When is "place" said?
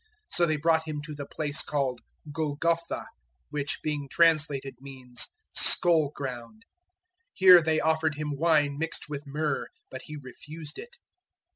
1.27-1.61